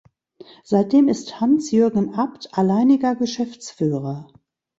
[0.63, 4.27] Seitdem ist Hans-Jürgen Abt alleiniger Geschäftsführer.